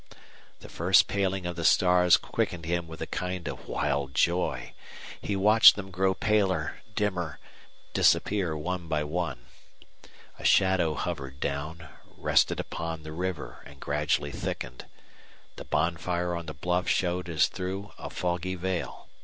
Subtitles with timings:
[0.61, 4.73] The first paling of the stars quickened him with a kind of wild joy.
[5.21, 7.37] He watched them grow paler, dimmer,
[7.93, 9.41] disappear one by one.
[10.39, 11.87] A shadow hovered down,
[12.17, 14.87] rested upon the river, and gradually thickened.
[15.57, 19.07] The bonfire on the bluff showed as through a foggy veil.